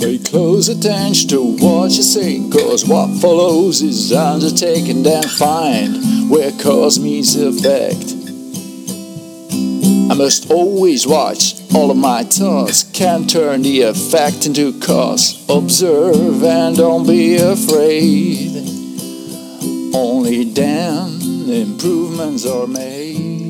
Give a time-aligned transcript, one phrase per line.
[0.00, 6.52] Pay close attention to what you say, cause what follows is undertaken, then find where
[6.52, 8.14] cause meets effect.
[10.10, 15.44] I must always watch all of my thoughts, Can turn the effect into cause.
[15.50, 18.56] Observe and don't be afraid.
[19.94, 23.49] Only then improvements are made.